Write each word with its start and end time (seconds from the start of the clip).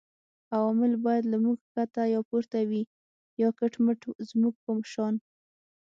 عوامل 0.55 0.93
باید 1.05 1.23
له 1.31 1.37
موږ 1.43 1.57
ښکته 1.67 2.03
یا 2.13 2.21
پورته 2.29 2.59
وي 2.69 2.83
یا 3.41 3.49
کټ 3.59 3.73
مټ 3.85 3.99
زموږ 4.29 4.53
په 4.63 4.71
شان 4.91 5.15